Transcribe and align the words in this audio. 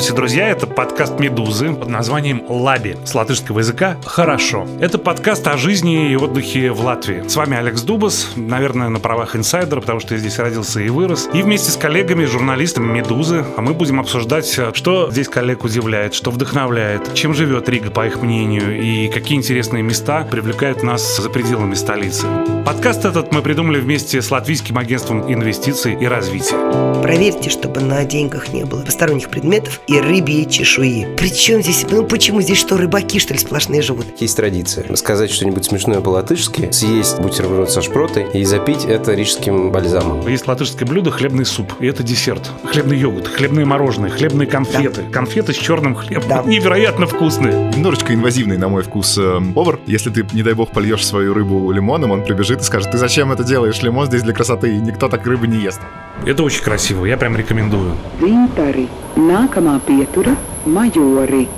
Здравствуйте, 0.00 0.16
друзья! 0.16 0.48
Это 0.48 0.66
подкаст 0.66 1.20
«Медузы» 1.20 1.74
под 1.74 1.90
названием 1.90 2.42
«Лаби» 2.48 2.96
с 3.04 3.14
латышского 3.14 3.58
языка 3.58 3.98
«Хорошо». 4.02 4.66
Это 4.80 4.96
подкаст 4.96 5.46
о 5.46 5.58
жизни 5.58 6.10
и 6.10 6.16
отдыхе 6.16 6.70
в 6.70 6.80
Латвии. 6.80 7.28
С 7.28 7.36
вами 7.36 7.58
Алекс 7.58 7.82
Дубас, 7.82 8.30
наверное, 8.34 8.88
на 8.88 8.98
правах 8.98 9.36
инсайдера, 9.36 9.82
потому 9.82 10.00
что 10.00 10.14
я 10.14 10.20
здесь 10.20 10.38
родился 10.38 10.80
и 10.80 10.88
вырос. 10.88 11.28
И 11.34 11.42
вместе 11.42 11.70
с 11.70 11.76
коллегами, 11.76 12.24
журналистами 12.24 12.90
«Медузы» 12.90 13.44
а 13.58 13.60
мы 13.60 13.74
будем 13.74 14.00
обсуждать, 14.00 14.58
что 14.72 15.10
здесь 15.10 15.28
коллег 15.28 15.64
удивляет, 15.64 16.14
что 16.14 16.30
вдохновляет, 16.30 17.12
чем 17.12 17.34
живет 17.34 17.68
Рига, 17.68 17.90
по 17.90 18.06
их 18.06 18.22
мнению, 18.22 18.82
и 18.82 19.08
какие 19.08 19.36
интересные 19.36 19.82
места 19.82 20.22
привлекают 20.22 20.82
нас 20.82 21.18
за 21.18 21.28
пределами 21.28 21.74
столицы. 21.74 22.26
Подкаст 22.64 23.04
этот 23.04 23.32
мы 23.32 23.42
придумали 23.42 23.78
вместе 23.78 24.22
с 24.22 24.30
Латвийским 24.30 24.78
агентством 24.78 25.30
инвестиций 25.30 25.94
и 25.94 26.06
развития. 26.06 26.56
Проверьте, 27.02 27.50
чтобы 27.50 27.80
на 27.80 28.02
деньгах 28.04 28.54
не 28.54 28.64
было 28.64 28.82
посторонних 28.82 29.28
предметов 29.28 29.80
и 29.90 29.98
рыбьей 30.00 30.48
чешуи. 30.48 31.06
Причем 31.18 31.62
здесь, 31.62 31.84
ну 31.90 32.06
почему 32.06 32.40
здесь 32.40 32.58
что, 32.58 32.76
рыбаки, 32.76 33.18
что 33.18 33.32
ли, 33.34 33.40
сплошные 33.40 33.82
живут? 33.82 34.06
Есть 34.20 34.36
традиция 34.36 34.84
сказать 34.94 35.30
что-нибудь 35.30 35.64
смешное 35.64 36.00
по-латышски, 36.00 36.70
съесть 36.70 37.20
бутерброд 37.20 37.70
со 37.70 37.82
шпротой 37.82 38.26
и 38.32 38.44
запить 38.44 38.84
это 38.84 39.14
рижским 39.14 39.72
бальзамом. 39.72 40.26
Есть 40.28 40.46
латышское 40.46 40.86
блюдо 40.86 41.10
хлебный 41.10 41.44
суп, 41.44 41.72
и 41.80 41.86
это 41.86 42.02
десерт. 42.02 42.50
Хлебный 42.64 42.98
йогурт, 42.98 43.26
хлебные 43.26 43.66
мороженые, 43.66 44.10
хлебные 44.10 44.46
конфеты. 44.46 45.02
Да. 45.02 45.10
Конфеты 45.10 45.52
с 45.52 45.56
черным 45.56 45.94
хлебом. 45.94 46.28
Да. 46.28 46.42
Невероятно 46.44 47.06
вкусные. 47.06 47.72
Немножечко 47.74 48.14
инвазивный, 48.14 48.58
на 48.58 48.68
мой 48.68 48.82
вкус, 48.82 49.18
э, 49.18 49.40
повар. 49.54 49.80
Если 49.86 50.10
ты, 50.10 50.26
не 50.32 50.42
дай 50.42 50.54
бог, 50.54 50.70
польешь 50.70 51.04
свою 51.04 51.34
рыбу 51.34 51.72
лимоном, 51.72 52.12
он 52.12 52.22
прибежит 52.22 52.60
и 52.60 52.62
скажет, 52.62 52.92
ты 52.92 52.98
зачем 52.98 53.32
это 53.32 53.42
делаешь? 53.42 53.82
Лимон 53.82 54.06
здесь 54.06 54.22
для 54.22 54.34
красоты, 54.34 54.76
и 54.76 54.78
никто 54.78 55.08
так 55.08 55.26
рыбы 55.26 55.48
не 55.48 55.58
ест. 55.58 55.80
Это 56.26 56.42
очень 56.42 56.62
красиво, 56.62 57.06
я 57.06 57.16
прям 57.16 57.36
рекомендую. 57.36 57.94
Винтари. 58.20 58.88
Nākamā 59.16 59.80
pietura– 59.80 60.36
Majori. 60.66 61.48